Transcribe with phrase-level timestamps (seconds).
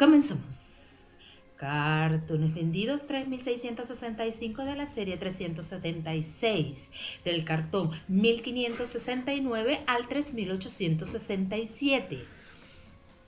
[0.00, 1.14] Comenzamos.
[1.56, 6.90] Cartones vendidos 3665 de la serie 376,
[7.22, 12.24] del cartón 1569 al 3867.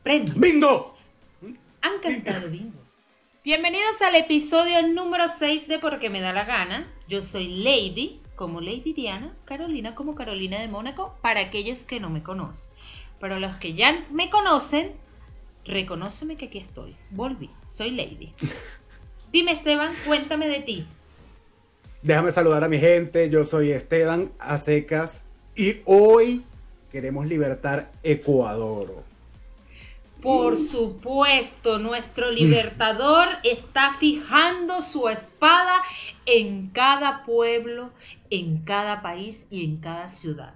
[0.03, 0.41] Premios.
[0.41, 0.99] ¡Bingo!
[1.83, 2.81] Han cantado bingo.
[3.45, 6.91] Bienvenidos al episodio número 6 de Porque me da la gana.
[7.07, 12.09] Yo soy Lady, como Lady Diana, Carolina como Carolina de Mónaco, para aquellos que no
[12.09, 12.75] me conocen.
[13.21, 14.95] Pero los que ya me conocen,
[15.65, 16.97] reconóceme que aquí estoy.
[17.11, 18.33] Volví, soy Lady.
[19.33, 20.87] Dime Esteban, cuéntame de ti.
[22.03, 25.23] Déjame saludar a mi gente, yo soy Esteban Acecas
[25.55, 26.43] y hoy
[26.91, 29.05] queremos libertar Ecuador.
[30.21, 35.83] Por supuesto, nuestro libertador está fijando su espada
[36.27, 37.91] en cada pueblo,
[38.31, 40.55] en cada país y en cada ciudad.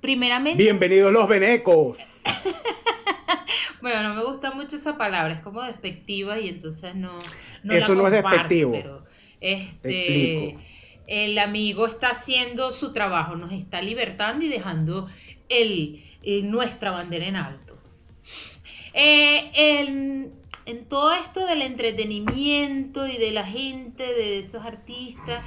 [0.00, 0.62] Primeramente...
[0.62, 1.98] Bienvenidos los venecos.
[3.82, 7.18] bueno, no me gusta mucho esa palabra, es como despectiva y entonces no...
[7.62, 8.72] no Eso la no es despectivo.
[8.72, 9.04] pero,
[9.40, 10.62] este, Te explico.
[11.06, 15.08] el amigo está haciendo su trabajo, nos está libertando y dejando
[15.48, 17.78] el, el- nuestra bandera en alto.
[18.94, 19.50] Eh,
[20.66, 25.42] en todo esto del entretenimiento y de la gente, de estos artistas,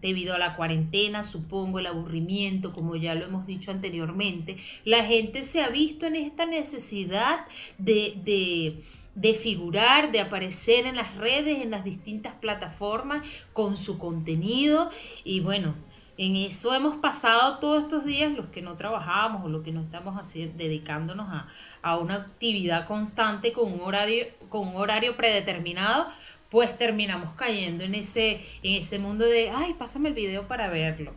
[0.00, 5.42] debido a la cuarentena, supongo, el aburrimiento, como ya lo hemos dicho anteriormente, la gente
[5.42, 7.46] se ha visto en esta necesidad
[7.78, 8.84] de, de,
[9.14, 14.90] de figurar, de aparecer en las redes, en las distintas plataformas, con su contenido.
[15.24, 15.74] Y bueno,
[16.16, 19.80] en eso hemos pasado todos estos días, los que no trabajamos o los que no
[19.80, 21.48] estamos así, dedicándonos a,
[21.80, 26.08] a una actividad constante con un horario, con un horario predeterminado,
[26.50, 31.12] pues terminamos cayendo en ese, en ese mundo de, ay, pásame el video para verlo.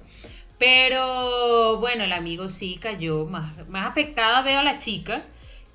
[0.60, 5.24] Pero bueno, el amigo sí cayó más, más afectada, veo a la chica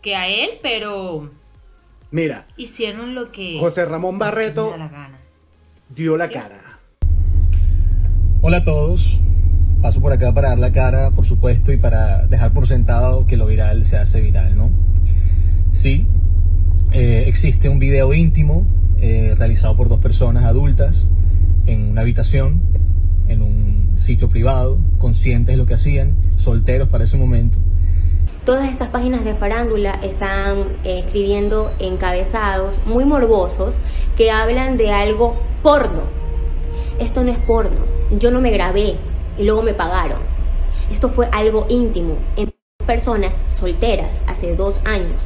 [0.01, 1.31] que a él, pero
[2.11, 5.19] Mira, hicieron lo que José Ramón Barreto la gana.
[5.91, 6.35] dio la Sí.
[6.35, 6.79] cara.
[8.41, 9.19] Hola a todos.
[9.83, 13.37] Paso por acá para dar la cara, por supuesto, y para dejar por sentado que
[13.37, 14.71] lo viral se hace viral, ¿no?
[15.73, 16.07] Sí,
[16.93, 18.67] eh, existe un video íntimo
[19.01, 21.07] eh, realizado por dos personas adultas
[21.67, 22.63] en una habitación,
[23.29, 27.59] en un sitio privado, conscientes de lo que hacían, solteros para ese momento.
[28.45, 33.75] Todas estas páginas de farándula están eh, escribiendo encabezados muy morbosos
[34.17, 36.03] que hablan de algo porno.
[36.99, 37.85] Esto no es porno.
[38.19, 38.97] Yo no me grabé
[39.37, 40.21] y luego me pagaron.
[40.91, 42.51] Esto fue algo íntimo en
[42.87, 45.21] personas solteras hace dos años.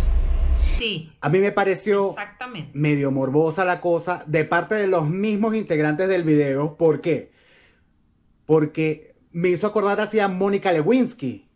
[0.79, 2.71] Sí, A mí me pareció exactamente.
[2.75, 6.77] medio morbosa la cosa de parte de los mismos integrantes del video.
[6.77, 7.33] ¿Por qué?
[8.47, 11.49] Porque me hizo acordar hacia Mónica Lewinsky,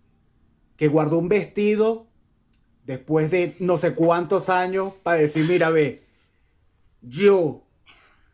[0.77, 2.07] que guardó un vestido
[2.85, 6.05] después de no sé cuántos años para decir, mira, ve,
[7.03, 7.65] yo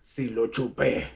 [0.02, 1.08] sí lo chupé.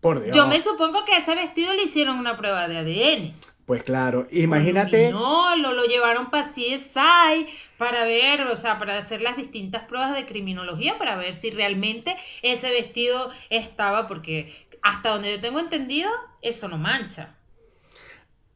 [0.00, 0.36] Por Dios.
[0.36, 3.34] Yo me supongo que a ese vestido le hicieron una prueba de ADN.
[3.68, 5.10] Pues claro, imagínate.
[5.10, 7.46] No, lo, lo llevaron para CSI
[7.76, 12.16] para ver, o sea, para hacer las distintas pruebas de criminología, para ver si realmente
[12.40, 17.36] ese vestido estaba, porque hasta donde yo tengo entendido, eso no mancha.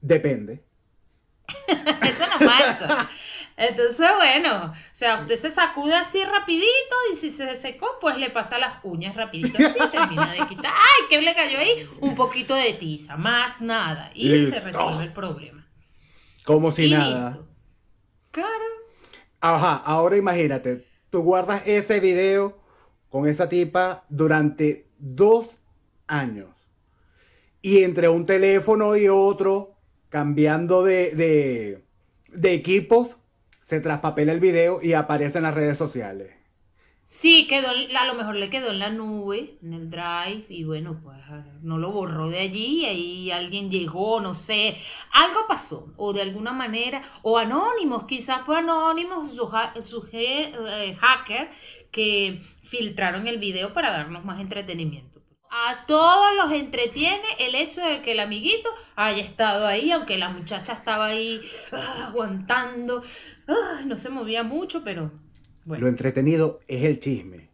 [0.01, 0.65] Depende.
[1.69, 3.11] Eso no mancha.
[3.69, 8.29] Entonces, bueno, o sea, usted se sacude así rapidito y si se secó, pues le
[8.31, 10.73] pasa las uñas rapidito así, termina de quitar.
[10.75, 11.89] ¡Ay, qué le cayó ahí!
[12.01, 14.11] Un poquito de tiza, más nada.
[14.15, 14.57] Y Listo.
[14.57, 15.69] se resuelve el problema.
[16.45, 17.31] Como si y nada.
[17.31, 17.49] listo.
[18.33, 18.65] Claro.
[19.41, 22.61] Ajá, ahora imagínate, tú guardas ese video
[23.09, 25.59] con esa tipa durante dos
[26.09, 26.49] años.
[27.61, 29.77] Y entre un teléfono y otro,
[30.09, 31.85] cambiando de, de,
[32.29, 33.19] de equipos,
[33.73, 36.31] se traspapela el video y aparece en las redes sociales.
[37.05, 41.01] Sí, quedó, a lo mejor le quedó en la nube, en el drive, y bueno,
[41.03, 41.17] pues
[41.63, 44.77] no lo borró de allí, y ahí alguien llegó, no sé,
[45.11, 51.51] algo pasó, o de alguna manera, o anónimos, quizás fue anónimos, su, su eh, hacker,
[51.91, 55.12] que filtraron el video para darnos más entretenimiento.
[55.55, 60.31] A todos los entretiene el hecho de que el amiguito haya estado ahí, aunque la
[60.31, 63.03] muchacha estaba ahí ah, aguantando,
[63.47, 65.13] ah, no se movía mucho, pero
[65.67, 65.83] bueno.
[65.83, 67.51] Lo entretenido es el chisme.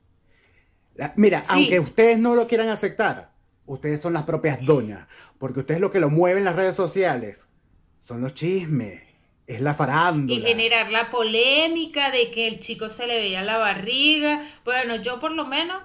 [0.94, 1.50] La- mira, Sí.
[1.54, 3.32] aunque ustedes no lo quieran aceptar,
[3.66, 5.08] ustedes son las propias doñas,
[5.38, 7.48] porque ustedes lo que lo mueven en las redes sociales
[8.06, 9.02] son los chismes,
[9.48, 10.38] es la farándula.
[10.38, 14.42] Y generar la polémica de que el chico se le veía la barriga.
[14.64, 15.82] Bueno, yo por lo menos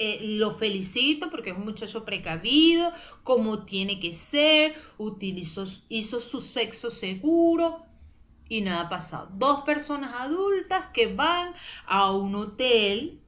[0.00, 2.92] eh, lo felicito porque es un muchacho precavido,
[3.24, 7.84] como tiene que ser, utilizó, hizo su sexo seguro
[8.48, 9.28] y nada ha pasado.
[9.34, 11.52] Dos personas adultas que van
[11.86, 13.20] a un hotel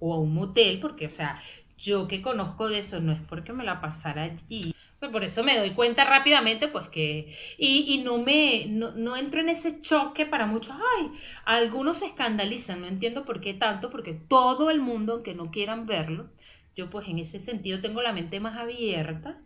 [0.00, 1.40] o a un motel, porque, o sea,
[1.78, 4.71] yo que conozco de eso no es porque me la pasara allí.
[5.10, 7.34] Por eso me doy cuenta rápidamente, pues que.
[7.58, 8.66] Y, y no me.
[8.68, 10.74] No, no, entro en ese choque para muchos.
[10.98, 11.10] Ay,
[11.44, 15.86] algunos se escandalizan, no entiendo por qué tanto, porque todo el mundo, aunque no quieran
[15.86, 16.30] verlo,
[16.76, 19.38] yo, pues en ese sentido, tengo la mente más abierta.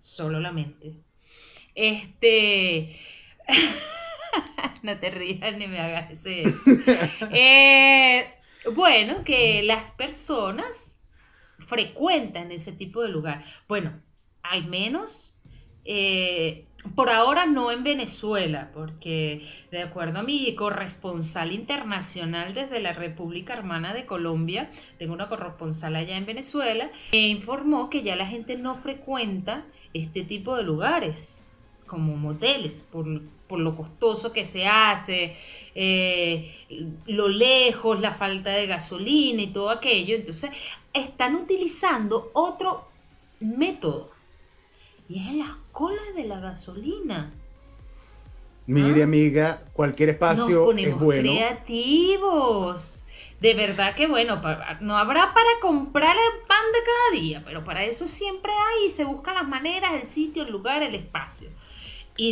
[0.00, 0.94] Solo la mente.
[1.74, 2.98] Este.
[4.82, 6.44] no te rías ni me hagas ese.
[7.32, 8.26] Eh,
[8.74, 11.02] bueno, que las personas
[11.58, 13.44] frecuentan ese tipo de lugar.
[13.68, 14.00] Bueno,
[14.44, 15.34] al menos
[15.84, 22.92] eh, por ahora no en Venezuela, porque de acuerdo a mi corresponsal internacional desde la
[22.92, 28.26] República Hermana de Colombia, tengo una corresponsal allá en Venezuela, me informó que ya la
[28.26, 29.64] gente no frecuenta
[29.94, 31.46] este tipo de lugares
[31.86, 35.36] como moteles por, lo costoso que se hace,
[35.76, 36.52] eh,
[37.06, 40.16] lo lejos, la falta de gasolina y todo aquello.
[40.16, 40.50] Entonces,
[40.92, 42.88] están utilizando otro
[43.38, 44.13] método
[45.08, 47.32] y es en las colas de la gasolina.
[48.66, 49.04] Mire, ¿Ah?
[49.04, 51.32] amiga, cualquier espacio es bueno.
[51.32, 53.06] creativos.
[53.40, 54.40] De verdad que bueno,
[54.80, 58.88] no habrá para comprar el pan de cada día, pero para eso siempre hay y
[58.88, 61.50] se buscan las maneras, el sitio, el lugar, el espacio.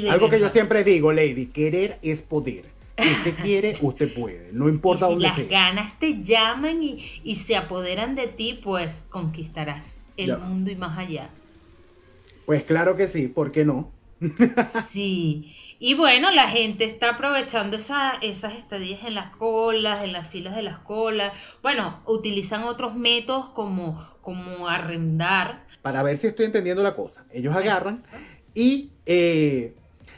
[0.09, 2.65] Algo que yo siempre digo, Lady, querer es poder.
[2.97, 4.51] Si usted quiere, usted puede.
[4.53, 10.03] No importa y si las ganas te llaman y, se apoderan de ti, pues conquistarás
[10.17, 11.31] el mundo y más allá.
[12.53, 13.91] Pues claro que sí, ¿por qué no?
[14.87, 15.57] sí.
[15.79, 20.55] Y bueno, la gente está aprovechando esa, esas estadías en las colas, en las filas
[20.55, 21.33] de las colas.
[21.63, 25.65] Bueno, utilizan otros métodos como, como arrendar.
[25.81, 27.25] Para ver si estoy entendiendo la cosa.
[27.33, 28.03] Ellos agarran
[28.55, 29.75] y eh,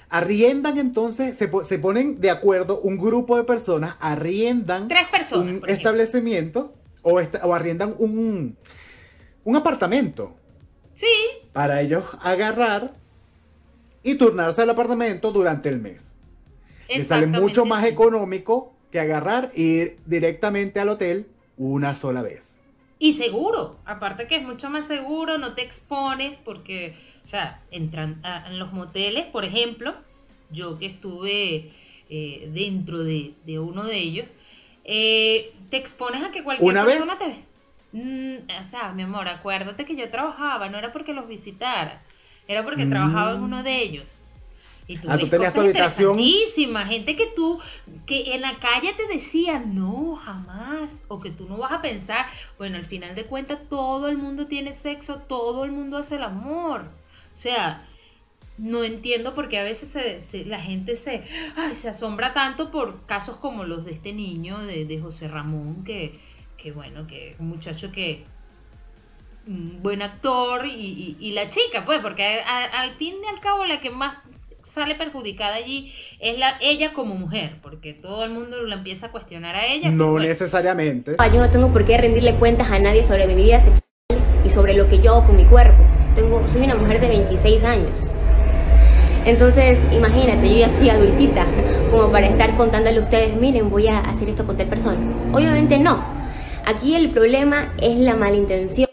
[0.09, 6.75] arriendan entonces, se, ponen de acuerdo un grupo de personas, arriendan Tres personas, un establecimiento
[7.03, 8.57] o, o, arriendan un,
[9.45, 10.35] un apartamento.
[10.95, 11.13] Sí.
[11.53, 12.95] Para ellos agarrar
[14.03, 16.03] y turnarse al apartamento durante el mes.
[16.89, 21.27] Les sale mucho más económico que agarrar e ir directamente al hotel
[21.57, 22.43] una sola vez.
[22.99, 26.95] Y seguro, aparte que es mucho más seguro, no te expones porque
[27.25, 29.95] o sea, entran en los moteles, por ejemplo,
[30.51, 31.73] yo que estuve
[32.11, 34.27] eh, dentro de, uno de ellos,
[34.85, 37.37] eh, te expones a que cualquier persona te ve.
[37.95, 42.03] Mm, o sea, mi amor, acuérdate que yo trabajaba, no era porque los visitara,
[42.47, 44.27] era porque trabajaba en uno de ellos.
[44.87, 46.19] Y tú, ah, tú tenías tu habitación.
[46.19, 47.59] Gente que tú,
[48.05, 51.07] que en la calle te decía, no, jamás.
[51.09, 52.27] O que tú no vas a pensar.
[52.59, 56.25] Bueno, al final de cuentas, todo el mundo tiene sexo, todo el mundo hace el
[56.25, 56.83] amor.
[56.83, 57.87] O sea,
[58.59, 61.25] no entiendo por qué a veces la gente se,
[61.73, 66.21] se asombra tanto por casos como los de este niño, de, José Ramón, que,
[66.73, 68.25] bueno, que un muchacho que
[69.47, 73.91] un buen actor y, la chica, pues, porque al fin y al cabo la que
[73.91, 74.19] más
[74.63, 79.13] sale perjudicada allí es la ella como mujer, porque todo el mundo la empieza a
[79.13, 79.91] cuestionar a ella.
[79.91, 81.17] No necesariamente.
[81.19, 83.83] Yo no tengo por qué rendirle cuentas a nadie sobre mi vida sexual
[84.45, 87.65] y sobre lo que yo hago con mi cuerpo tengo, soy una mujer de 26
[87.65, 88.11] años.
[89.25, 91.47] Entonces, imagínate, yo ya soy adultita,
[91.91, 94.99] como para estar contándole a ustedes, miren, voy a hacer esto con tal persona.
[95.33, 96.14] Obviamente no.
[96.67, 98.89] Aquí el problema es la malintención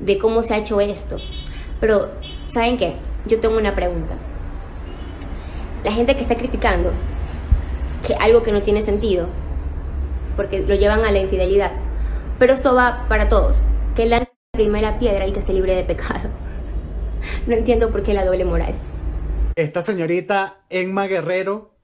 [0.00, 1.18] de cómo se ha hecho esto.
[1.78, 2.10] Pero,
[2.48, 2.94] ¿saben qué?
[3.26, 4.14] Yo tengo una pregunta.
[5.84, 6.92] La gente que está criticando
[8.06, 9.28] que algo que no tiene sentido,
[10.36, 11.72] porque lo llevan a la infidelidad,
[12.38, 13.58] pero esto va para todos,
[13.94, 16.30] que la primera piedra y que esté libre de pecado.
[17.46, 18.74] No entiendo por qué la doble moral.
[19.56, 21.74] Esta señorita Emma Guerrero,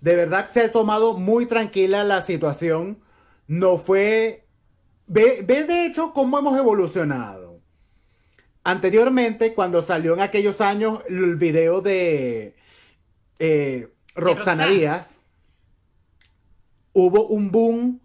[0.00, 2.98] de verdad se ha tomado muy tranquila la situación.
[3.46, 4.46] No fue...
[5.06, 7.60] Ve, de hecho cómo hemos evolucionado.
[8.64, 12.56] Anteriormente, cuando salió en aquellos años el video de
[13.38, 15.20] eh, Roxana Díaz,
[16.92, 18.00] hubo un boom.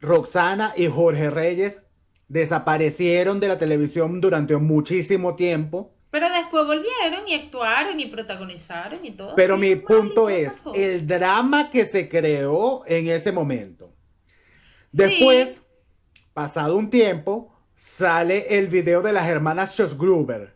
[0.00, 1.80] Roxana y Jorge Reyes
[2.28, 5.92] desaparecieron de la televisión durante muchísimo tiempo.
[6.10, 9.34] Pero después volvieron y actuaron y protagonizaron y todo.
[9.34, 13.93] Pero mi punto es el drama que se creó en ese momento.
[14.94, 15.62] Después,
[16.32, 20.54] pasado un tiempo, sale el video de las hermanas Gruber.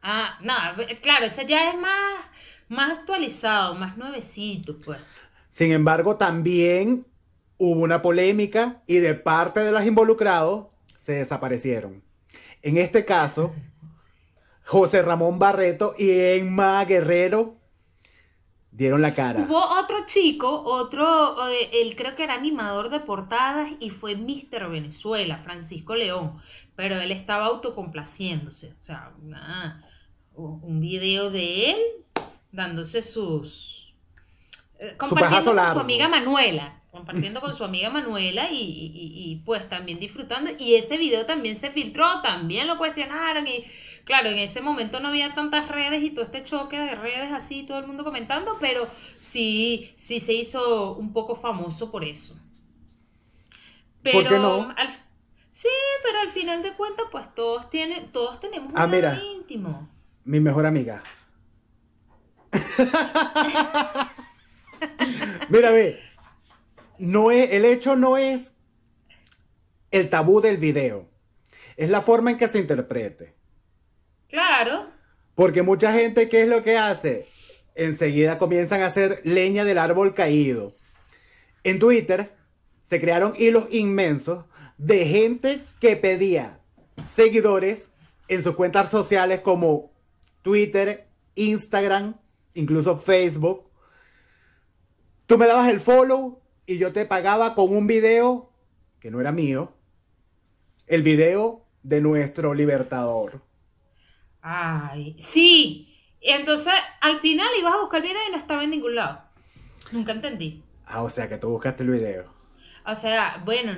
[0.00, 0.54] Ah, no,
[1.02, 2.24] claro, ese ya es más,
[2.68, 4.98] más actualizado, más nuevecito, pues.
[5.50, 7.06] Sin embargo, también
[7.58, 10.68] hubo una polémica y de parte de los involucrados
[11.04, 12.02] se desaparecieron.
[12.62, 13.54] En este caso,
[14.64, 17.59] José Ramón Barreto y Emma Guerrero
[18.72, 19.40] dieron la cara.
[19.48, 24.68] Hubo otro chico, otro, eh, él creo que era animador de portadas y fue Mr.
[24.70, 26.40] Venezuela, Francisco León,
[26.76, 29.84] pero él estaba autocomplaciéndose, o sea, una-
[30.36, 31.76] un video de él
[32.52, 33.92] dándose sus...
[34.78, 39.68] eh, compartiendo con su amiga Manuela, compartiendo con su amiga Manuela y- y- y, pues
[39.68, 40.50] también disfrutando.
[40.58, 43.64] Y ese video también se filtró, también lo cuestionaron y
[44.04, 47.62] claro, en ese momento no había tantas redes y todo este choque de redes así,
[47.64, 48.88] todo el mundo comentando, pero
[49.18, 52.36] sí, sí se hizo un poco famoso por eso.
[54.02, 54.74] Pero, ¿Por qué no?
[54.76, 55.04] al-
[55.50, 55.68] sí,
[56.02, 59.22] pero al final de cuentas, pues todos tienen, todos tenemos un Ah, lado mira.
[59.36, 59.88] íntimo.
[60.24, 61.02] Mi mejor amiga.
[65.48, 66.00] Mira, ve.
[66.98, 68.52] No es, el hecho no es
[69.90, 71.08] el tabú del video.
[71.76, 73.34] Es la forma en que se interprete.
[74.30, 74.86] Claro.
[75.34, 77.28] Porque mucha gente, ¿qué es lo que hace?
[77.74, 80.74] Enseguida comienzan a hacer leña del árbol caído.
[81.64, 82.32] En Twitter
[82.88, 84.44] se crearon hilos inmensos
[84.78, 86.60] de gente que pedía
[87.14, 87.90] seguidores
[88.28, 89.92] en sus cuentas sociales como
[90.42, 92.16] Twitter, Instagram,
[92.54, 93.70] incluso Facebook.
[95.26, 98.52] Tú me dabas el follow y yo te pagaba con un video
[99.00, 99.72] que no era mío.
[100.86, 103.42] El video de nuestro libertador.
[104.42, 105.86] Ay, sí.
[106.20, 109.22] Entonces al final ibas a buscar el video y no estaba en ningún lado.
[109.92, 110.62] Nunca entendí.
[110.86, 112.40] Ah, o sea que tú buscaste el video.
[112.86, 113.72] O sea, bueno,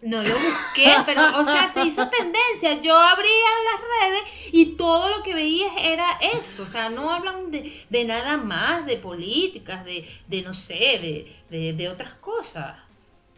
[0.00, 2.80] no lo busqué, pero, o sea, se hizo tendencia.
[2.80, 4.22] Yo abría las redes
[4.52, 6.62] y todo lo que veías era eso.
[6.62, 11.36] O sea, no hablan de, de nada más, de políticas, de, de no sé, de,
[11.50, 12.78] de, de otras cosas.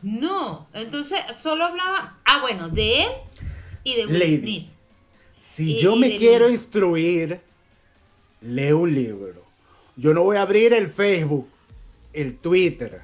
[0.01, 0.69] No.
[0.73, 3.09] Entonces, solo hablaba, ah, bueno, de él
[3.83, 4.39] y de Will Lady.
[4.39, 4.69] Smith.
[5.55, 6.51] Si Y- yo me quiero libro.
[6.51, 7.41] instruir,
[8.41, 9.45] leo un libro.
[9.97, 11.49] Yo no voy a abrir el Facebook,
[12.13, 13.03] el Twitter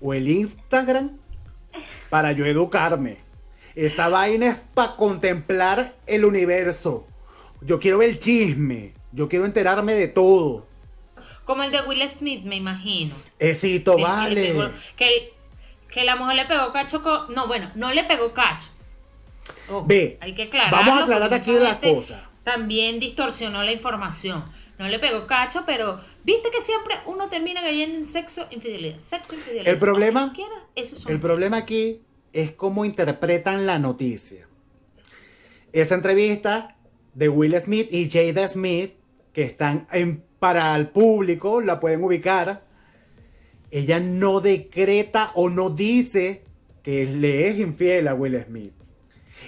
[0.00, 1.18] o el Instagram
[2.10, 3.18] para yo educarme.
[3.74, 7.06] Esta vaina es para contemplar el universo.
[7.60, 8.92] Yo quiero ver el chisme.
[9.12, 10.66] Yo quiero enterarme de todo.
[11.44, 13.14] Como el de Will Smith, me imagino.
[13.96, 14.04] Que
[14.34, 14.72] le vale.
[14.96, 15.32] que,
[15.88, 17.32] que la mujer le pegó cacho con...
[17.34, 18.68] No, bueno, no le pegó cacho.
[19.68, 22.22] Ojo, Ve, hay que vamos a aclarar aquí las cosas.
[22.44, 24.44] También distorsionó la información.
[24.78, 28.98] No le pegó cacho, pero viste que siempre uno termina cayendo en sexo, infidelidad.
[28.98, 29.68] Sexo, infidelidad.
[29.72, 30.54] El problema- quiera,
[31.08, 32.00] El problema aquí
[32.32, 34.48] es cómo interpretan la noticia.
[35.72, 36.76] Esa entrevista
[37.14, 38.94] de Will Smith y Jada Smith,
[39.32, 42.64] que están en- para el público, la pueden ubicar.
[43.70, 46.42] Ella no decreta o no dice
[46.82, 48.72] que le es infiel a Will Smith.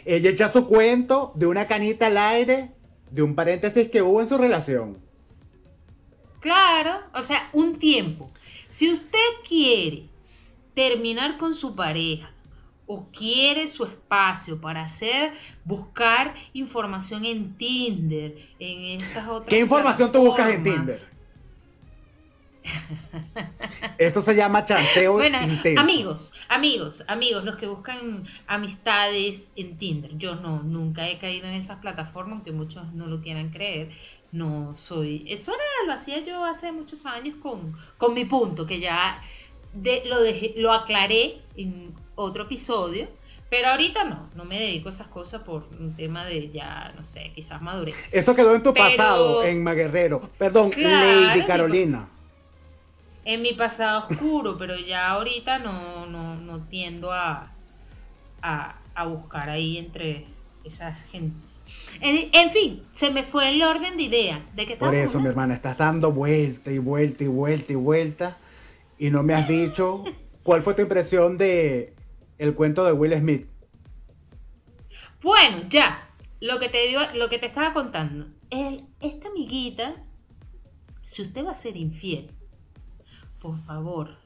[0.05, 2.71] Ella echa su cuento de una canita al aire,
[3.11, 4.99] de un paréntesis que hubo en su relación.
[6.41, 8.31] Claro, o sea, un tiempo.
[8.69, 10.09] Si usted quiere
[10.75, 12.31] terminar con su pareja
[12.87, 15.33] o quiere su espacio para hacer,
[15.65, 20.63] buscar información en Tinder, en estas otras ¿Qué información tú buscas en.
[20.65, 21.14] Tinder?
[23.99, 25.81] Esto se llama chanceo Bueno, intenso.
[25.81, 30.17] amigos, amigos, amigos, los que buscan amistades en Tinder.
[30.17, 33.91] Yo no, nunca he caído en esas plataformas, aunque muchos no lo quieran creer.
[34.33, 35.25] No soy.
[35.29, 39.23] Eso era, lo hacía yo hace muchos años con, con mi punto, que ya
[39.73, 43.09] de, lo, dejé, lo aclaré en otro episodio.
[43.51, 47.05] Pero ahorita no, no me dedico a esas cosas por un tema de ya, no
[47.05, 47.95] sé, quizás madurez.
[48.11, 50.21] Eso quedó en tu Pero- pasado, en Maguerrero.
[50.39, 52.09] Perdón, Claro, Lady Carolina.
[53.25, 57.53] En mi pasado oscuro, pero ya ahorita no, no, no tiendo a,
[58.43, 60.27] a, a buscar ahí entre
[60.65, 61.63] esas gentes.
[62.01, 64.41] En, en fin, se me fue el orden de idea.
[64.55, 68.39] ¿De qué Por eso, mi hermana, estás dando vuelta y vuelta y vuelta y vuelta.
[68.99, 70.05] Y no me has dicho
[70.43, 71.95] cuál fue tu impresión de
[72.39, 73.47] el cuento de Will Smith.
[75.23, 76.09] Bueno, ya.
[76.41, 78.27] Lo que te, iba- lo que te estaba contando.
[78.51, 79.95] El- esta amiguita,
[81.05, 82.31] si usted va a ser infiel,
[83.45, 84.17] por favor,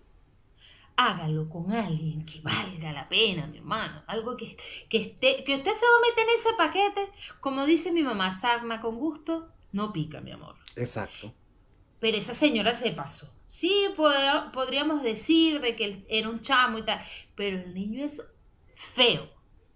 [0.96, 4.04] hágalo con alguien que valga la pena, mi hermano.
[4.06, 4.56] Algo que,
[4.88, 7.12] que esté, que usted se va a meter en ese paquete.
[7.40, 10.54] Como dice mi mamá, sarna con gusto, no pica, mi amor.
[10.76, 11.34] Exacto.
[11.98, 13.34] Pero esa señora se pasó.
[13.48, 18.36] Sí, pod- podríamos decir de que era un chamo y tal, pero el niño es
[18.76, 19.28] feo.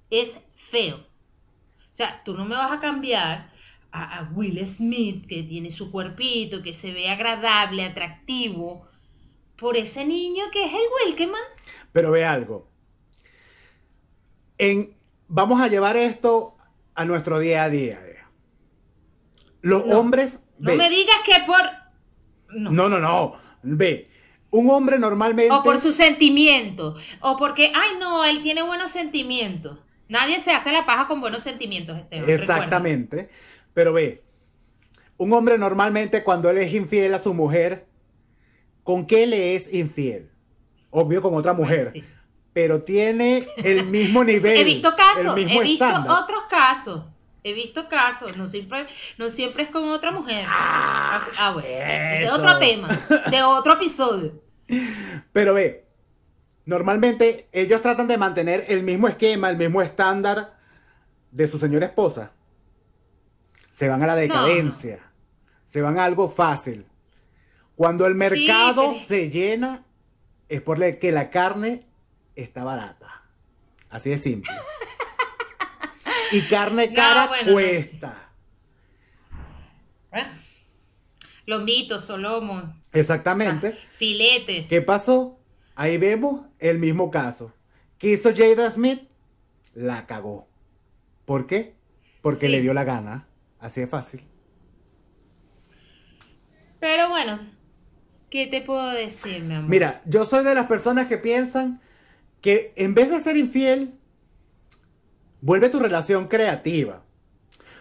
[0.09, 0.99] Es feo.
[0.99, 3.53] O sea, tú no me vas a cambiar
[3.91, 8.87] a, a Will Smith, que tiene su cuerpito, que se ve agradable, atractivo,
[9.63, 11.41] por ese niño que es el Wilkeman.
[11.93, 12.69] Pero ve algo.
[14.59, 14.95] En,
[15.29, 16.57] vamos a llevar esto
[16.97, 18.01] a nuestro día a día.
[19.61, 20.41] Los No, hombres.
[20.59, 21.63] No ve, me digas que por...
[22.49, 22.71] No.
[22.73, 23.35] no, no, no.
[23.63, 24.09] Ve,
[24.51, 25.55] un hombre normalmente.
[25.55, 27.01] O por sus sentimientos.
[27.21, 29.79] O porque, ay, no, él tiene buenos sentimientos.
[30.09, 32.29] Nadie se hace la paja con buenos sentimientos, Esteban.
[32.29, 33.31] Exactamente.
[33.73, 34.25] Pero ve,
[35.19, 37.87] un hombre normalmente cuando él es infiel a su mujer,
[38.83, 40.31] ¿con qué le es infiel?
[40.91, 41.89] Obvio con otra mujer.
[41.93, 42.05] sí.
[42.53, 44.59] Pero tiene el mismo nivel.
[44.59, 46.23] he visto casos, he visto estándar.
[46.23, 47.05] otros casos.
[47.45, 48.87] He visto casos, no siempre,
[49.19, 50.45] no siempre es con otra mujer.
[50.47, 51.69] Ah, ah, bueno.
[51.69, 52.89] Ese es otro tema,
[53.31, 54.41] de otro episodio.
[55.33, 55.85] Pero ve,
[56.67, 60.57] normalmente ellos tratan de mantener el mismo esquema, el mismo estándar
[61.33, 62.31] de su señora esposa.
[63.73, 65.01] Se van a la decadencia.
[65.69, 66.87] Se van a algo fácil.
[67.77, 69.85] Cuando el Sí, mercado pero- se llena,
[70.49, 71.81] es porque la carne
[72.37, 73.23] está barata.
[73.91, 74.53] Así de simple.
[76.33, 78.31] Y carne No, cara bueno, no cuesta.
[80.13, 80.25] ¿Eh?
[81.45, 83.73] Lombitos, solomo, Exactamente.
[83.93, 84.67] filete.
[84.67, 85.39] ¿Qué pasó?
[85.75, 87.53] Ahí vemos el mismo caso.
[87.99, 89.03] ¿Qué hizo Jada Smith?
[89.75, 90.49] La cagó.
[91.27, 91.75] ¿Por qué?
[92.23, 92.75] Porque Sí, le dio sí.
[92.77, 93.27] la gana.
[93.61, 94.25] Así de fácil.
[96.81, 97.41] Pero bueno,
[98.33, 99.69] ¿qué te puedo decir, mi amor?
[99.69, 101.83] Mira, yo soy de las personas que piensan
[102.41, 103.93] que en vez de ser infiel,
[105.43, 107.03] vuelve tu relación creativa.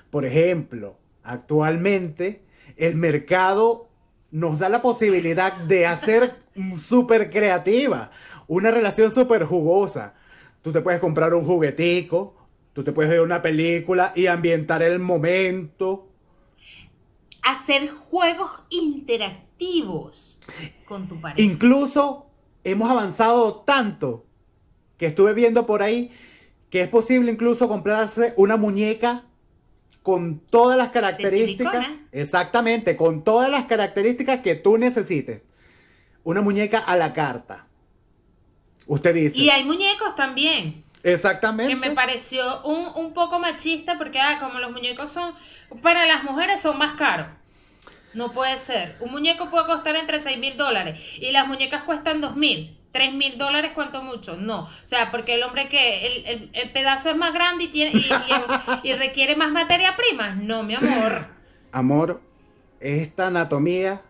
[0.09, 2.43] Por ejemplo, actualmente
[2.75, 3.87] el mercado
[4.29, 6.35] nos da la posibilidad de hacer
[6.85, 8.11] súper creativa,
[8.47, 10.15] una relación súper jugosa.
[10.61, 12.35] Tú te puedes comprar un juguetico,
[12.73, 16.09] tú te puedes ver una película y ambientar el momento.
[17.41, 19.50] Hacer juegos interactivos
[20.85, 21.41] con tu pareja.
[21.41, 22.27] Incluso
[22.63, 24.25] hemos avanzado tanto
[24.97, 26.11] que estuve viendo por ahí
[26.69, 29.25] que es posible incluso comprarse una muñeca
[30.01, 31.87] con todas las características.
[32.11, 35.43] Exactamente, con todas las características que tú necesites.
[36.23, 37.67] Una muñeca a la carta.
[38.87, 39.37] Usted dice.
[39.37, 40.83] Y hay muñecos también.
[41.03, 41.73] Exactamente.
[41.73, 45.33] Que me pareció un, un poco machista porque ah, como los muñecos son,
[45.81, 47.27] para las mujeres son más caros.
[48.13, 48.97] No puede ser.
[48.99, 52.77] Un muñeco puede costar entre 6 mil dólares y las muñecas cuestan 2 mil.
[52.91, 54.35] 3 mil dólares, ¿cuánto mucho?
[54.35, 54.63] No.
[54.63, 57.91] O sea, porque el hombre que el, el- el pedazo es más grande y, tiene,
[57.97, 58.01] y,
[58.83, 60.33] y- y requiere más materia prima.
[60.33, 61.27] No, mi amor.
[61.71, 62.21] Amor,
[62.81, 64.01] esta anatomía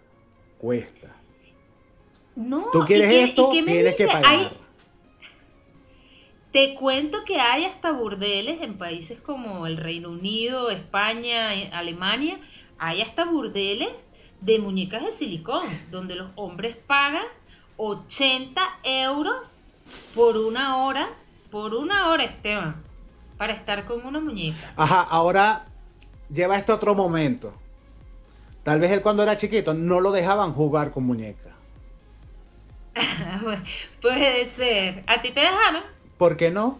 [0.58, 1.16] cuesta.
[2.36, 2.66] No.
[2.74, 4.26] Tú quieres ¿y qué- y esto, qué me tienes que pagar.
[4.26, 4.48] Hay-
[6.52, 12.40] Te cuento que hay hasta burdeles en países como el Reino Unido, España, Alemania.
[12.84, 13.92] Hay hasta burdeles
[14.42, 17.28] de muñecas de silicón, donde los hombres pagan
[17.78, 19.60] 80 euros
[20.16, 21.08] por una hora,
[21.52, 22.82] por una hora, Esteban,
[23.38, 24.74] para estar con una muñeca.
[24.76, 25.68] Ajá, ahora
[26.34, 27.54] lleva esto a otro momento.
[28.64, 31.52] Tal vez él cuando era chiquito no lo dejaban jugar con muñeca.
[34.02, 35.04] Puede ser.
[35.06, 35.84] ¿A ti te dejaron?
[36.18, 36.80] ¿Por qué no?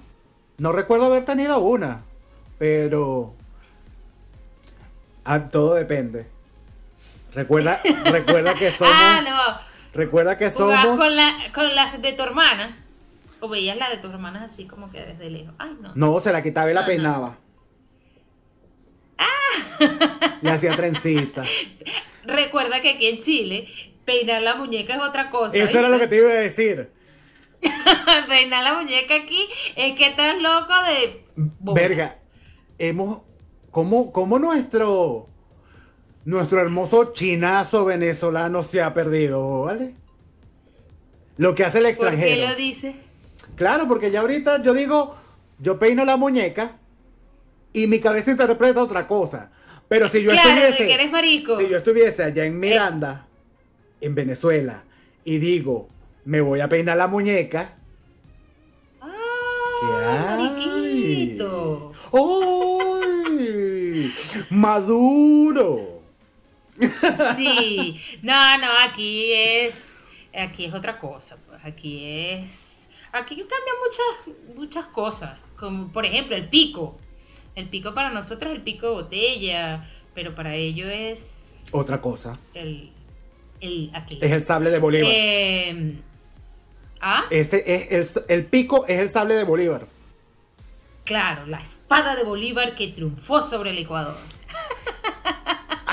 [0.58, 2.02] No recuerdo haber tenido una,
[2.58, 3.36] pero
[5.26, 6.28] ah, todo depende.
[7.34, 9.60] Recuerda, recuerda que somos, Ah, no.
[9.94, 12.78] recuerda que ¿Jugabas somos, con, la, con las de tu hermana?
[13.40, 15.54] ¿O veías la de tus hermanas así como que desde lejos?
[15.58, 15.94] Ay, no.
[15.96, 17.38] no se la quitaba y la peinaba.
[20.42, 21.44] Le hacía trencita.
[22.24, 23.68] Recuerda que aquí en Chile,
[24.06, 25.58] peinar la muñeca es otra cosa.
[25.58, 26.92] Eso era lo que te iba a decir.
[28.28, 31.26] peinar la muñeca aquí es que estás loco de.
[31.36, 31.82] bolas.
[31.82, 32.12] Verga,
[32.78, 33.22] hemos,
[33.72, 35.28] ¿cómo, cómo nuestro,
[36.26, 39.96] nuestro hermoso chinazo venezolano se ha perdido, ¿vale?
[41.38, 42.48] Lo que hace el ¿Por qué extranjero.
[42.50, 42.96] lo dices?
[43.56, 45.16] Claro, porque ya ahorita yo digo,
[45.60, 46.78] yo peino la muñeca
[47.74, 49.52] y mi cabeza interpreta otra cosa.
[49.88, 51.60] Pero si yo claro, estuviese, que eres marico.
[51.60, 53.28] si yo estuviese allá en Miranda,
[54.00, 54.84] en Venezuela,
[55.26, 55.90] y digo,
[56.26, 57.76] me voy a peinar la muñeca,
[59.02, 61.92] Ah, mariquito.
[62.14, 62.51] ¡Ay!
[64.50, 66.02] ¡Maduro!
[67.36, 68.00] Sí.
[68.22, 69.94] No, no, aquí es.
[70.36, 71.38] Aquí es otra cosa.
[71.48, 72.88] Pues aquí es.
[73.12, 75.38] Aquí cambian muchas, muchas cosas.
[75.60, 76.98] Como por ejemplo el pico.
[77.56, 79.90] El pico para nosotros es el pico de botella.
[80.16, 82.34] Pero para ellos es Otra cosa.
[82.54, 82.92] el.
[83.60, 84.18] el aquí.
[84.22, 85.12] Es el sable de Bolívar.
[85.14, 85.96] Eh,
[87.02, 89.86] ah, Este es el, el pico es el sable de Bolívar.
[91.06, 94.16] Claro, la espada de Bolívar que triunfó sobre el Ecuador.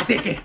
[0.07, 0.41] Que,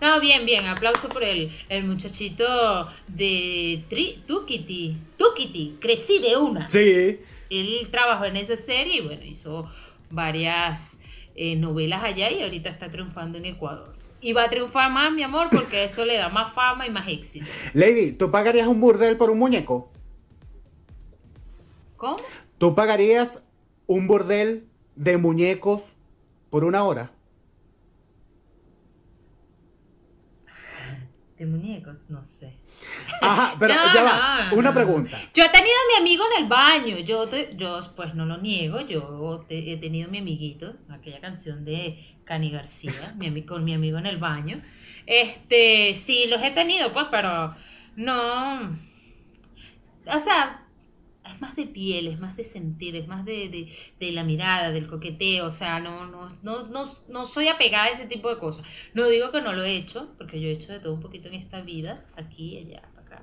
[0.00, 4.96] No, bien, bien, aplauso por el, el muchachito de Tri, Tukiti.
[5.16, 6.68] Tukiti, crecí de una.
[6.68, 7.20] sí.
[7.50, 9.70] Él trabajó en esa serie y bueno, hizo
[10.10, 10.98] varias
[11.34, 13.92] eh, novelas allá y ahorita está triunfando en Ecuador.
[14.22, 17.06] Y va a triunfar más, mi amor, porque eso le da más fama y más
[17.08, 17.44] éxito.
[17.74, 19.90] Lady, ¿tú pagarías un burdel por un muñeco?
[21.96, 22.16] ¿Cómo?
[22.62, 23.40] ¿Tú pagarías
[23.88, 25.82] un burdel de muñecos
[26.48, 27.10] por una hora?
[31.36, 32.54] De muñecos, no sé.
[33.20, 34.44] Ajá, pero No, ya va.
[34.50, 35.18] no, una pregunta.
[35.34, 36.98] Yo he tenido a mi amigo en el baño.
[36.98, 38.80] Yo, te- yo pues no lo niego.
[38.82, 43.74] Yo te- he tenido a mi amiguito, aquella canción de Cani García, mi, con mi
[43.74, 44.62] amigo en el baño.
[45.06, 47.56] Este, sí, los he tenido, pues, pero
[47.96, 48.78] no.
[50.06, 50.61] O sea,
[51.24, 54.70] es más de piel, es más de sentir, es más de, de, de la mirada,
[54.70, 55.46] del coqueteo.
[55.46, 58.66] O sea, no, no, no, no, no soy apegada a ese tipo de cosas.
[58.94, 61.28] No digo que no lo he hecho, porque yo he hecho de todo un poquito
[61.28, 63.22] en esta vida, aquí, allá, para acá,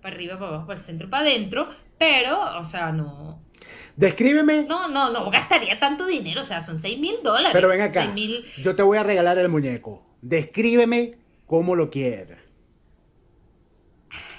[0.00, 3.42] para arriba, para abajo, para el centro, para adentro, pero, o sea, no,
[3.96, 7.50] Descríbeme, no, no, no gastaría tanto dinero, o sea, son 6 mil dólares.
[7.52, 8.02] pero ven acá.
[8.02, 10.04] 6 mil, Yo te voy a regalar el muñeco.
[10.22, 11.12] Descríbeme
[11.46, 12.38] cómo lo quieres.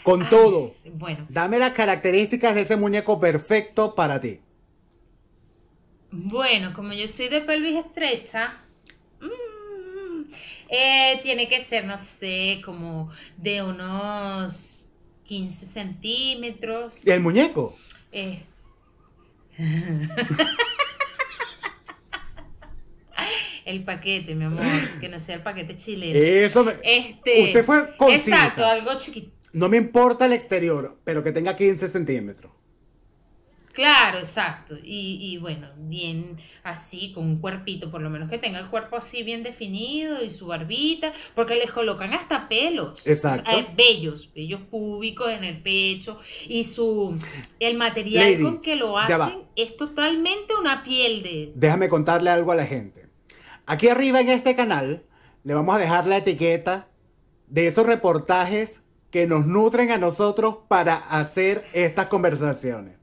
[0.03, 0.69] Con Ay, todo.
[0.93, 4.39] Bueno, Dame las características de ese muñeco perfecto para ti.
[6.11, 8.53] bueno, como yo soy de pelvis estrecha,
[9.21, 10.23] mm,
[10.69, 14.89] eh, tiene que ser, no sé, como de unos
[15.25, 17.07] 15 centímetros.
[17.07, 17.75] ¿Y el muñeco?
[18.11, 18.43] Eh.
[23.65, 24.63] el paquete, mi amor,
[24.99, 26.13] que no sea el paquete chileno.
[26.19, 28.35] Eso me- Este, Usted fue concisa.
[28.35, 29.31] Exacto, algo chiquito.
[29.53, 32.51] No me importa el exterior, pero que tenga 15 centímetros.
[33.73, 34.75] Claro, exacto.
[34.83, 38.97] Y, y bueno, bien así, con un cuerpito, por lo menos que tenga el cuerpo
[38.97, 43.05] así bien definido y su barbita, porque les colocan hasta pelos.
[43.05, 43.49] Exacto.
[43.49, 46.19] O sea, eh, vellos, vellos públicos en el pecho.
[46.47, 47.17] Y su
[47.59, 51.51] el material Lady, con que lo hacen es totalmente una piel de.
[51.55, 53.07] Déjame contarle algo a la gente.
[53.65, 55.03] Aquí arriba en este canal
[55.43, 56.89] le vamos a dejar la etiqueta
[57.47, 58.82] de esos reportajes
[59.13, 62.97] que nos nutren a nosotros para hacer estas conversaciones.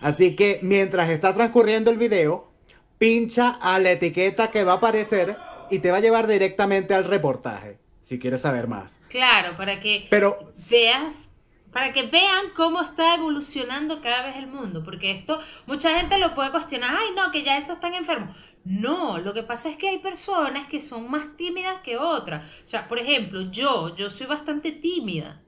[0.00, 2.52] Así que mientras está transcurriendo el video,
[2.98, 5.36] pincha a la etiqueta que va a aparecer
[5.68, 8.92] y te va a llevar directamente al reportaje, si quieres saber más.
[9.08, 14.84] Claro, para que Pero veas, para que vean cómo está evolucionando cada vez el mundo,
[14.84, 18.36] porque esto mucha gente lo puede cuestionar, ay no, que ya esos están enfermos.
[18.64, 22.44] No, lo que pasa es que hay personas que son más tímidas que otras.
[22.64, 25.42] O sea, por ejemplo, yo, yo soy bastante tímida.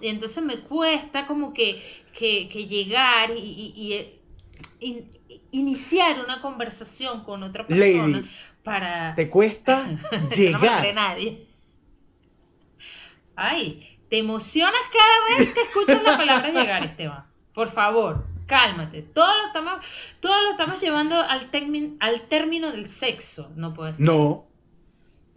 [0.00, 4.20] Y entonces me cuesta como que, que, que llegar y, y- y, eh,
[4.80, 5.18] in-
[5.50, 8.30] iniciar una conversación con otra persona Lady,
[8.62, 9.14] para...
[9.16, 10.94] te cuesta Eso no me llegar.
[10.94, 11.46] nadie.
[13.36, 17.24] Ay, te emocionas cada vez que escuchas la palabra llegar, Esteban.
[17.54, 19.02] Por favor, cálmate.
[19.02, 19.84] Todo lo estamos,
[20.20, 23.52] todo lo estamos llevando al, termi- al término del sexo.
[23.56, 24.06] No puede ser.
[24.06, 24.46] No.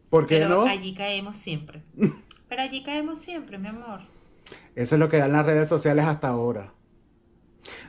[0.09, 0.61] ¿Por qué Pero no?
[0.63, 1.81] allí caemos siempre.
[2.51, 4.01] Pero allí caemos siempre, mi amor.
[4.75, 6.73] Eso es lo que dan las redes sociales hasta ahora.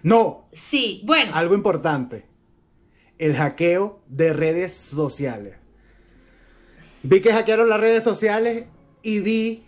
[0.04, 1.34] No, Sí, bueno.
[1.34, 2.26] algo importante.
[3.18, 5.56] El hackeo de redes sociales.
[7.02, 8.66] Vi que hackearon las redes sociales
[9.02, 9.64] y vi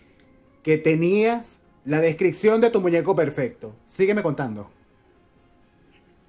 [0.63, 3.75] que tenías la descripción de tu muñeco perfecto.
[3.93, 4.71] Sígueme contando.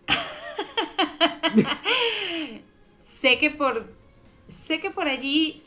[2.98, 3.94] Sé que por
[4.48, 5.62] sé que por allí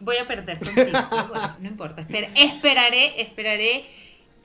[0.00, 0.98] voy a perder contigo.
[1.10, 2.00] pero bueno, no importa.
[2.02, 3.86] Espera- esperaré, esperaré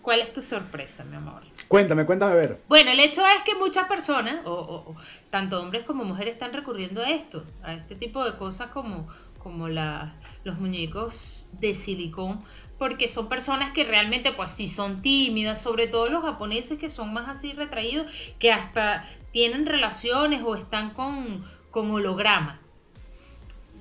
[0.01, 1.41] cuál es tu sorpresa, mi amor.
[1.67, 2.61] Cuéntame, cuéntame a ver.
[2.67, 4.95] Bueno, el hecho es que muchas personas, o, o- o
[5.29, 9.07] tanto hombres como mujeres, están recurriendo a esto, a este tipo de cosas como,
[9.39, 12.43] como la- los muñecos de silicón,
[12.77, 17.13] porque son personas que realmente, pues sí son tímidas, sobre todo los japoneses que son
[17.13, 18.07] más así retraídos,
[18.39, 22.59] que hasta tienen relaciones o están con, con holograma.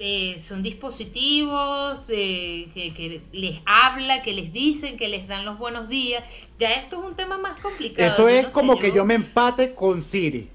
[0.05, 5.59] Eh, son dispositivos eh, que, que les habla, que les dicen, que les dan los
[5.59, 6.25] buenos días.
[6.59, 8.12] Ya esto es un tema más complicado.
[8.12, 10.49] Eso es no sé, como que yo me empate con Siri.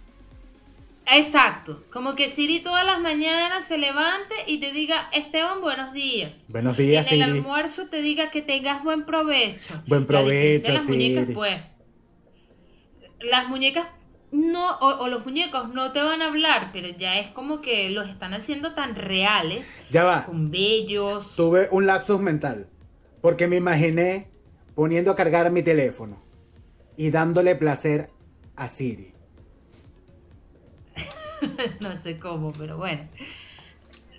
[1.09, 6.47] Exacto, como que Siri todas las mañanas se levante y te diga, Esteban, buenos días.
[6.49, 9.81] Buenos Y días, en el almuerzo te diga que tengas buen provecho.
[9.87, 11.61] Buen provecho, las muñecas, pues,
[13.21, 13.87] las muñecas
[14.31, 17.89] no, o, o los muñecos no te van a hablar, pero ya es como que
[17.89, 20.25] los están haciendo tan reales, Ya va.
[20.25, 21.35] con bellos.
[21.35, 22.67] Tuve un lapsus mental.
[23.21, 24.29] Porque me imaginé
[24.75, 26.21] poniendo a cargar mi teléfono
[26.95, 28.09] y dándole placer
[28.55, 29.13] a Siri.
[31.81, 33.07] no sé cómo, pero bueno.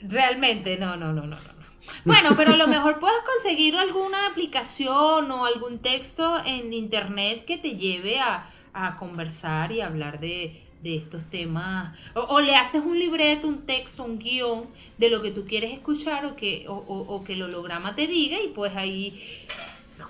[0.03, 1.37] Realmente, no, no, no, no, no.
[1.37, 1.69] no.
[2.05, 7.59] Bueno, pero a lo mejor puedes conseguir alguna aplicación o algún texto en internet que
[7.59, 8.51] te lleve a,
[8.87, 11.97] a conversar y hablar de, de estos temas.
[12.15, 16.25] O, le haces un libreto, un texto, un guion de lo que tú quieres escuchar
[16.27, 19.21] o que, o, que el holograma te diga y pues ahí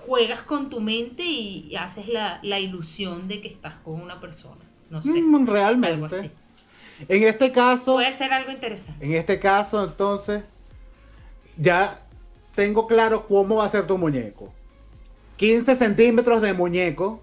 [0.06, 4.62] juegas con tu mente y haces la, ilusión de que estás con una persona.
[4.90, 5.20] No sé.
[5.20, 6.30] Mm, realmente.
[7.08, 7.94] En este caso...
[7.94, 9.04] Puede ser algo interesante.
[9.04, 10.42] En este caso, entonces,
[11.56, 12.00] ya
[12.54, 14.52] tengo claro cómo va a ser tu muñeco.
[15.36, 17.22] 15 centímetros de muñeco,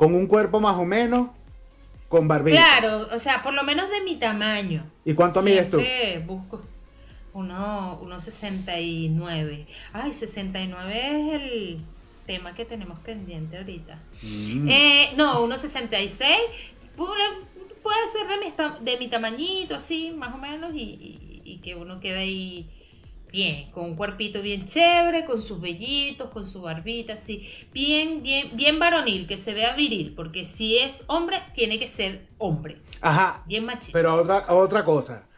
[0.00, 1.28] con un cuerpo más o menos,
[2.08, 2.62] con barbilla.
[2.62, 4.90] Claro, o sea, por lo menos de mi tamaño.
[5.04, 5.78] ¿Y cuánto mides tú?
[6.26, 6.62] busco
[7.34, 9.66] uno, uno 69.
[9.92, 11.80] Ay, 69 es el
[12.24, 13.98] tema que tenemos pendiente ahorita.
[14.22, 14.68] Mm.
[14.70, 16.34] Eh, no, 1,66.
[16.96, 22.00] Puede ser de mi, de mi tamañito, así, más o menos, y, y que uno
[22.00, 22.70] quede ahí
[23.30, 28.56] bien, con un cuerpito bien chévere, con sus vellitos, con su barbita, así, bien, bien,
[28.56, 32.78] bien varonil, que se vea viril, porque si es hombre, tiene que ser hombre.
[33.00, 33.44] Ajá.
[33.46, 33.92] Bien machito.
[33.92, 35.28] Pero otra, otra cosa,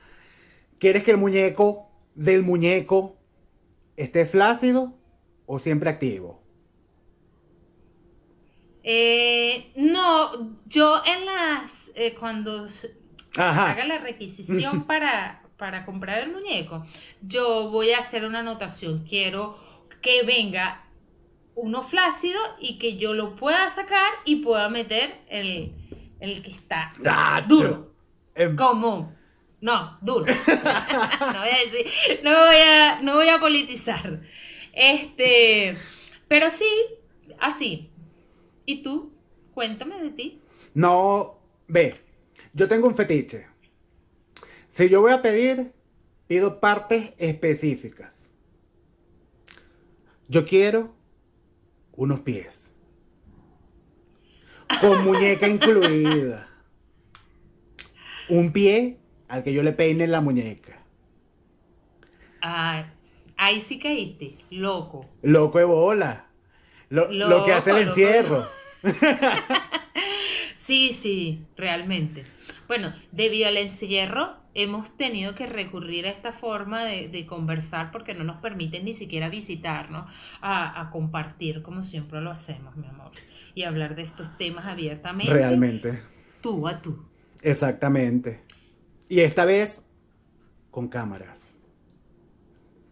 [0.78, 3.16] ¿quieres que el muñeco del muñeco
[3.96, 4.94] esté flácido
[5.46, 6.42] o siempre activo?
[8.84, 12.66] Eh, no, yo en las, eh, cuando
[13.36, 16.84] haga la requisición para para comprar el muñeco,
[17.20, 19.06] yo voy a hacer una anotación.
[19.08, 19.56] Quiero
[20.00, 20.84] que venga
[21.54, 25.72] uno flácido y que yo lo pueda sacar y pueda meter el,
[26.18, 27.92] que está ah, duro.
[28.58, 29.14] Como.
[29.60, 30.24] No, duro.
[30.26, 31.86] no voy a decir,
[32.24, 34.20] no voy a, no voy a politizar.
[34.72, 35.76] Este,
[36.26, 36.70] pero sí,
[37.38, 37.88] así.
[38.66, 39.12] ¿Y tú?
[39.54, 40.40] Cuéntame de ti.
[40.74, 41.94] No, ve,
[42.52, 43.51] yo tengo un fetiche.
[44.72, 45.72] Si yo voy a pedir,
[46.26, 48.10] pido partes específicas.
[50.28, 50.94] Yo quiero
[51.92, 52.58] unos pies.
[54.80, 56.48] Con muñeca incluida.
[58.30, 58.96] Un pie
[59.28, 60.82] al que yo le peine la muñeca.
[62.40, 62.94] Ah,
[63.36, 65.06] ahí sí caíste, loco.
[65.20, 66.28] Loco de bola.
[66.88, 68.48] Lo, que hace el encierro.
[70.54, 72.24] sí, sí, realmente.
[72.68, 78.24] Bueno, debido al encierro, hemos tenido que recurrir a esta forma de, conversar porque no
[78.24, 80.10] nos permiten ni siquiera visitarnos,
[80.40, 83.12] a, a, compartir como siempre lo hacemos, mi amor,
[83.54, 85.32] y hablar de estos temas abiertamente.
[85.32, 86.02] Realmente.
[86.40, 87.04] Tú a tú.
[87.42, 88.42] Exactamente.
[89.08, 89.82] Y esta vez
[90.70, 91.38] con cámaras.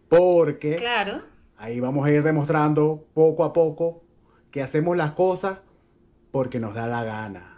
[0.07, 1.21] Porque claro.
[1.57, 4.03] ahí vamos a ir demostrando poco a poco
[4.51, 5.59] que hacemos las cosas
[6.31, 7.50] porque nos da la gana.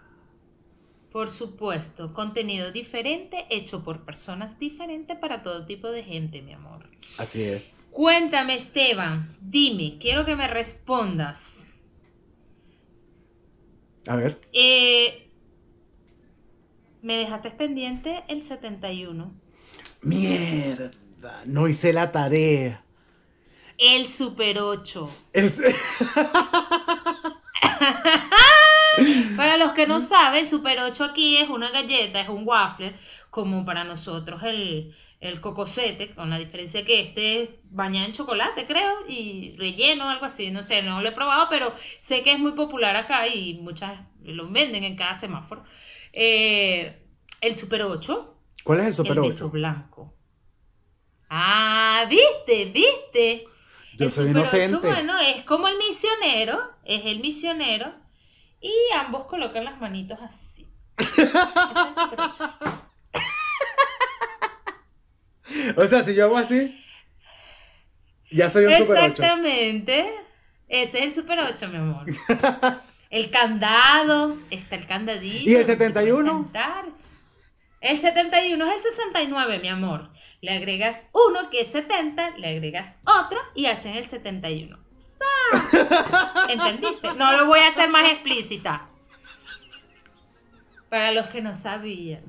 [1.13, 6.89] Por supuesto, contenido diferente hecho por personas diferentes para todo tipo de gente, mi amor.
[7.19, 7.85] Así es.
[7.91, 11.57] Cuéntame, Esteban, dime, quiero que me respondas.
[14.07, 14.41] A ver.
[14.53, 15.29] Eh,
[17.03, 19.31] me dejaste pendiente el 71.
[20.01, 20.89] Mierda,
[21.45, 22.83] no hice la tarea.
[23.77, 25.09] El Super 8.
[25.33, 25.53] El...
[29.37, 32.95] para los que no saben, Super 8 aquí es una galleta, es un waffle,
[33.29, 38.67] como para nosotros el, el cocosete, con la diferencia que este es bañado en chocolate,
[38.67, 42.39] creo, y relleno, algo así, no sé, no lo he probado, pero sé que es
[42.39, 45.63] muy popular acá y muchas lo venden en cada semáforo.
[46.11, 47.01] Eh,
[47.41, 48.37] el Super 8.
[48.63, 49.21] ¿Cuál es el Super 8?
[49.21, 50.13] El beso blanco.
[51.29, 53.45] Ah, viste, viste.
[53.97, 54.75] Yo el soy Super inocente.
[54.75, 58.02] 8, bueno, es como el misionero, es el misionero
[58.63, 60.67] y ambos colocan las manitos así.
[65.75, 66.83] o sea, si yo hago así,
[68.31, 69.05] ya soy un Super 8.
[69.05, 70.11] Exactamente.
[70.69, 72.05] Ese es el Super 8, mi amor.
[73.09, 75.47] El candado, está el candadito.
[75.47, 76.51] ¿Y el 71?
[77.79, 80.09] El 71 es el 69, mi amor.
[80.41, 84.82] Le agregas uno que es 70, le agregas otro y hacen el 71.
[86.49, 87.13] ¿Entendiste?
[87.15, 88.87] No lo voy a hacer más explícita.
[90.89, 92.21] Para los que no sabían.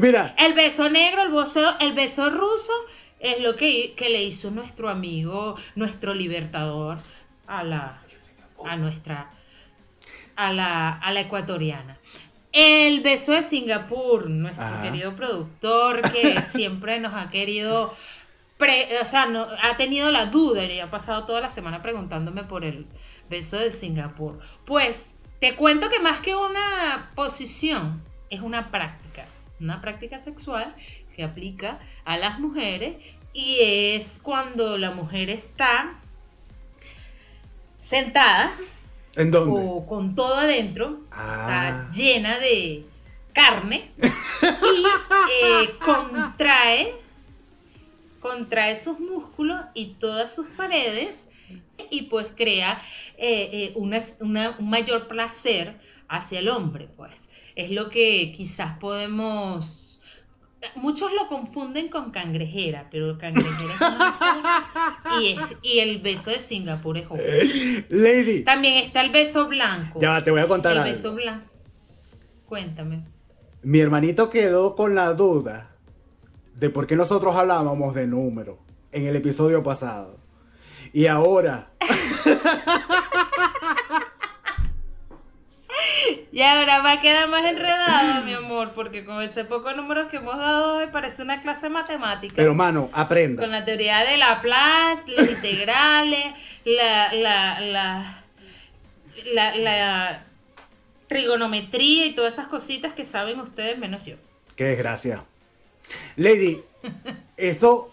[0.00, 0.34] Mira.
[0.38, 2.72] El beso negro, el beso, el beso ruso,
[3.20, 6.98] es lo que, le hizo nuestro amigo, nuestro libertador,
[7.46, 8.02] a la.
[8.64, 9.30] a nuestra.
[10.36, 11.98] a la, a la ecuatoriana.
[12.52, 17.94] El beso de Singapur, nuestro querido productor que siempre nos ha querido
[19.00, 22.64] o sea, no, ha tenido la duda y ha pasado toda la semana preguntándome por
[22.64, 22.86] el
[23.30, 24.38] beso de Singapur.
[24.64, 29.26] Pues te cuento que más que una posición, es una práctica,
[29.60, 30.74] una práctica sexual
[31.16, 32.96] que aplica a las mujeres
[33.32, 35.94] y es cuando la mujer está
[37.76, 38.52] sentada
[39.16, 39.60] ¿En dónde?
[39.62, 41.86] o con todo adentro, Ah.
[41.88, 42.86] está llena de
[43.34, 44.84] carne y
[45.44, 46.94] eh, contrae,
[48.22, 51.30] contrae sus músculos y todas sus paredes
[51.90, 52.80] y pues crea
[53.18, 55.74] eh, eh, una- una- un mayor placer
[56.08, 57.28] hacia el hombre, pues.
[57.56, 59.88] Es lo que quizás podemos...
[60.76, 66.30] Muchos lo confunden con cangrejera, pero cangrejera es una cosa y, es- y el beso
[66.30, 67.24] de Singapur es otro.
[67.88, 69.98] Lady, También está el beso blanco.
[70.00, 70.88] ya te voy a contar el algo.
[70.90, 71.50] beso blanco.
[72.46, 73.02] Cuéntame.
[73.62, 75.71] Mi hermanito quedó con la duda
[76.54, 78.56] de por qué nosotros hablábamos de números
[78.92, 80.18] en el episodio pasado.
[80.92, 81.70] Y ahora,
[86.32, 90.16] Y ahora va a quedar más enredado, mi amor, porque con ese poco números que
[90.16, 92.34] hemos dado hoy parece una clase de matemática.
[92.34, 93.42] pero mano, aprenda.
[93.42, 96.32] con la teoría de Laplace, los integrales,
[96.64, 98.24] la, la, la,
[99.34, 100.24] la, la
[101.06, 104.16] trigonometría y todas esas cositas que saben ustedes menos yo.
[104.56, 105.24] Qué desgracia.
[106.16, 106.62] Lady,
[107.36, 107.92] eso,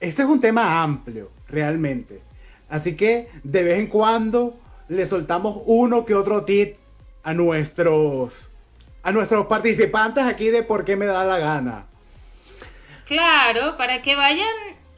[0.00, 2.22] este es un tema amplio, realmente.
[2.68, 6.76] Así que de vez en cuando le soltamos uno que otro tip
[7.22, 8.50] a nuestros,
[9.02, 11.86] a nuestros participantes aquí de por qué me da la gana.
[13.06, 14.46] Claro, para que vayan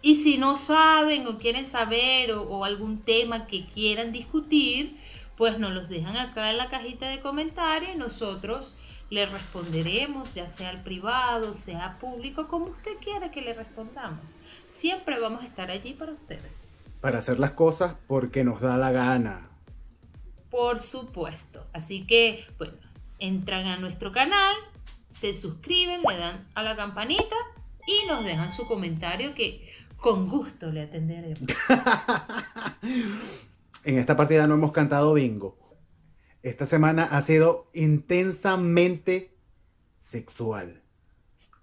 [0.02, 4.98] y si no saben o quieren saber o, o algún tema que quieran discutir,
[5.36, 8.74] pues nos los dejan acá en la cajita de comentarios y nosotros
[9.12, 14.24] le responderemos, ya sea al privado, sea público, como usted quiera que le respondamos.
[14.64, 16.62] Siempre vamos a estar allí para ustedes.
[17.02, 19.50] Para hacer las cosas porque nos da la gana.
[20.50, 21.66] Por supuesto.
[21.74, 22.72] Así que, bueno,
[23.18, 24.56] entran a nuestro canal,
[25.10, 27.36] se suscriben, le dan a la campanita
[27.86, 31.38] y nos dejan su comentario que con gusto le atenderemos.
[33.84, 35.56] En esta partida no hemos cantado bingo.
[36.42, 39.30] Esta semana ha sido intensamente
[40.00, 40.80] sexual.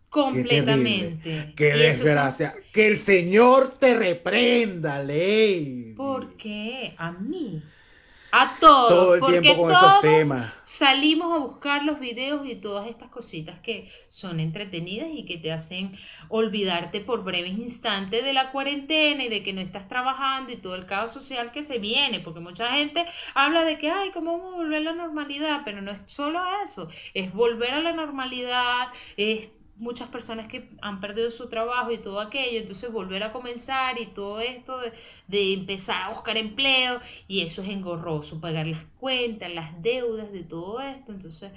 [0.09, 1.53] Completamente.
[1.55, 2.55] Qué son- desgracia.
[2.73, 5.93] Que el Señor te reprenda, ley.
[5.95, 6.95] ¿Por qué?
[6.97, 7.61] A mí.
[8.31, 8.89] A todos.
[8.89, 10.53] Todo el porque tiempo con esos todos temas.
[10.65, 15.51] salimos a buscar los videos y todas estas cositas que son entretenidas y que te
[15.51, 20.57] hacen olvidarte por breves instantes de la cuarentena y de que no estás trabajando y
[20.57, 22.19] todo el caos social que se viene.
[22.19, 25.61] Porque mucha gente habla de que, ay, ¿cómo vamos a volver a la normalidad?
[25.65, 26.89] Pero no es solo eso.
[27.13, 32.19] Es volver a la normalidad, es muchas personas que han perdido su trabajo y todo
[32.19, 34.93] aquello, entonces volver a comenzar y todo esto de,
[35.27, 40.43] de empezar a buscar empleo y eso es engorroso, pagar las cuentas, las deudas de
[40.43, 41.51] todo esto, entonces,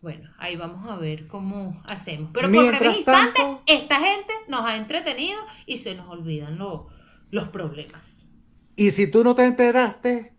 [0.00, 2.30] bueno, ahí vamos a ver cómo hacemos.
[2.32, 6.88] Pero por breve instante, esta gente nos ha entretenido y se nos olvidan lo-
[7.30, 8.26] los problemas.
[8.74, 10.32] Y si tú no te enteraste,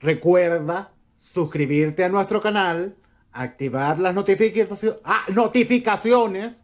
[0.00, 2.96] recuerda suscribirte a nuestro canal,
[3.32, 6.54] activar las notificaciones, ah, notificaciones,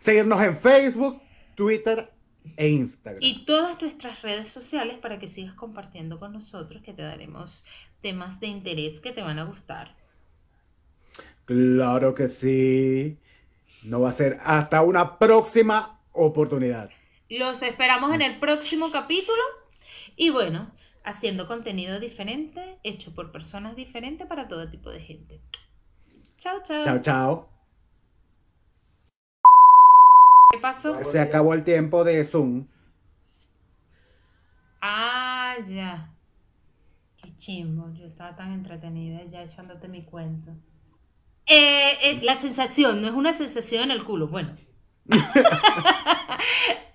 [0.00, 1.22] seguirnos en Facebook,
[1.54, 2.10] Twitter
[2.56, 3.22] e Instagram.
[3.22, 7.66] Y todas nuestras redes sociales para que sigas compartiendo con nosotros, que te daremos
[8.00, 9.96] temas de interés que te van a gustar.
[11.44, 13.18] Claro que sí.
[13.82, 16.90] No va a ser hasta una próxima oportunidad.
[17.28, 19.42] Los esperamos en el próximo capítulo.
[20.16, 20.70] Y bueno,
[21.04, 25.40] haciendo contenido diferente, hecho por personas diferentes para todo tipo de gente.
[26.36, 26.84] Chao, chao.
[26.84, 27.50] Chao, chao.
[30.50, 31.02] ¿Qué pasó?
[31.04, 32.66] Se acabó el tiempo de Zoom.
[34.80, 36.12] Ah, ya.
[37.22, 37.92] Qué chimbo.
[37.92, 40.52] Yo estaba tan entretenida ya echándote mi cuento.
[41.46, 44.28] Eh, eh, la sensación, no es una sensación en el culo.
[44.28, 44.56] Bueno.